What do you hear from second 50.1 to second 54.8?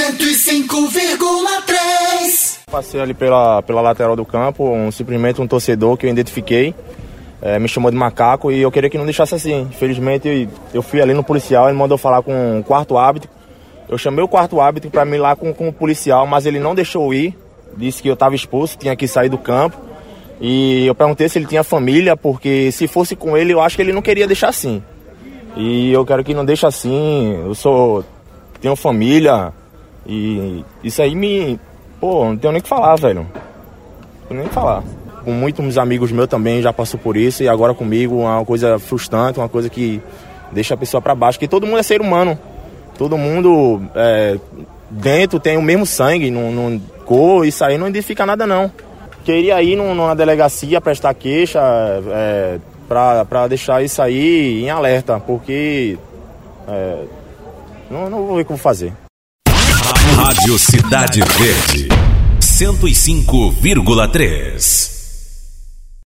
delegacia prestar queixa é, para deixar isso aí em